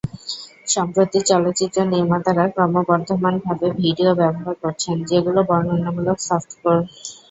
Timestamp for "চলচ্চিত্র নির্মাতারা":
1.29-2.43